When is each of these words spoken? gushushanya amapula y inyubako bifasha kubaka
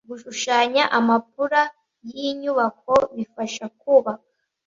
gushushanya 0.09 0.83
amapula 0.97 1.61
y 2.09 2.11
inyubako 2.29 2.93
bifasha 3.15 3.63
kubaka 3.79 4.25